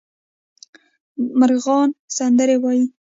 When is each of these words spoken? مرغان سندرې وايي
مرغان 1.39 1.89
سندرې 2.17 2.55
وايي 2.63 2.83